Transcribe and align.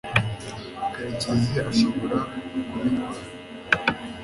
karekezi 0.93 1.57
ashobora 1.71 2.17
kubikora 2.69 2.89